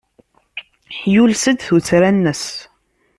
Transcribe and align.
Yules-d 1.13 1.59
tuttra-nnes. 1.67 2.45